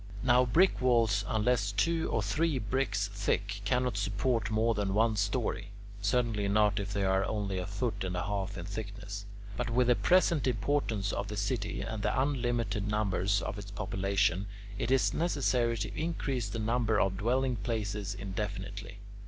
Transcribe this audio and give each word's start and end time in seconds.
Now 0.23 0.45
brick 0.45 0.81
walls, 0.81 1.23
unless 1.27 1.71
two 1.71 2.09
or 2.09 2.23
three 2.23 2.57
bricks 2.57 3.07
thick, 3.07 3.61
cannot 3.65 3.97
support 3.97 4.49
more 4.49 4.73
than 4.73 4.95
one 4.95 5.15
story; 5.15 5.69
certainly 6.01 6.47
not 6.47 6.79
if 6.79 6.91
they 6.91 7.03
are 7.03 7.23
only 7.25 7.59
a 7.59 7.67
foot 7.67 8.03
and 8.03 8.15
a 8.15 8.23
half 8.23 8.57
in 8.57 8.65
thickness. 8.65 9.27
But 9.55 9.69
with 9.69 9.85
the 9.85 9.95
present 9.95 10.47
importance 10.47 11.13
of 11.13 11.27
the 11.27 11.37
city 11.37 11.81
and 11.81 12.01
the 12.01 12.19
unlimited 12.19 12.87
numbers 12.87 13.43
of 13.43 13.59
its 13.59 13.69
population, 13.69 14.47
it 14.79 14.89
is 14.89 15.13
necessary 15.13 15.77
to 15.77 15.95
increase 15.95 16.49
the 16.49 16.57
number 16.57 16.99
of 16.99 17.17
dwelling 17.17 17.57
places 17.57 18.15
indefinitely. 18.15 18.97